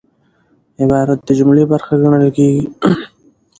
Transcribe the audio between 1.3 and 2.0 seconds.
جملې برخه